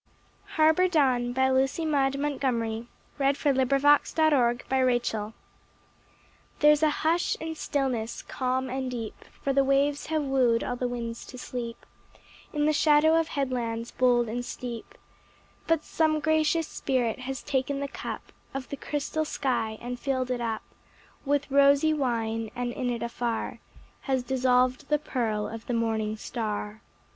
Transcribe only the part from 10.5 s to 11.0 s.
all the